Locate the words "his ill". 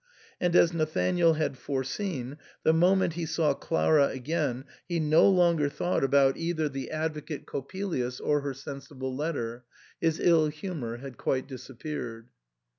9.99-10.47